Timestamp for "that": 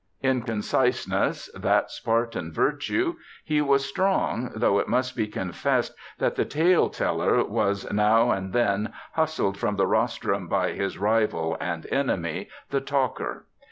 1.53-1.91, 6.17-6.33